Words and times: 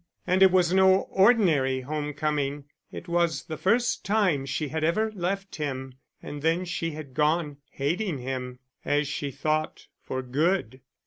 And 0.25 0.41
it 0.41 0.49
was 0.51 0.73
no 0.73 1.01
ordinary 1.11 1.81
home 1.81 2.13
coming; 2.15 2.63
it 2.91 3.07
was 3.07 3.43
the 3.43 3.55
first 3.55 4.03
time 4.03 4.47
she 4.47 4.69
had 4.69 4.83
ever 4.83 5.11
left 5.11 5.57
him; 5.57 5.93
and 6.23 6.41
then 6.41 6.65
she 6.65 6.89
had 6.93 7.13
gone, 7.13 7.57
hating 7.69 8.17
him, 8.17 8.57
as 8.83 9.07
she 9.07 9.29
thought, 9.29 9.85
for 10.01 10.23
good. 10.23 10.81